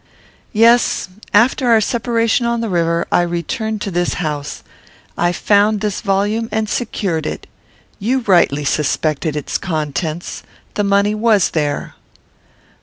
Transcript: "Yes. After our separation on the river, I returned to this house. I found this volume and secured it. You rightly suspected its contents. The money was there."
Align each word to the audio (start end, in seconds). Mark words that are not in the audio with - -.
"Yes. 0.51 1.09
After 1.31 1.69
our 1.69 1.79
separation 1.79 2.47
on 2.47 2.61
the 2.61 2.69
river, 2.69 3.05
I 3.11 3.21
returned 3.21 3.81
to 3.81 3.91
this 3.91 4.15
house. 4.15 4.63
I 5.15 5.31
found 5.31 5.79
this 5.81 6.01
volume 6.01 6.49
and 6.51 6.67
secured 6.67 7.27
it. 7.27 7.45
You 7.99 8.21
rightly 8.21 8.65
suspected 8.65 9.35
its 9.35 9.59
contents. 9.59 10.41
The 10.73 10.83
money 10.83 11.13
was 11.13 11.51
there." 11.51 11.93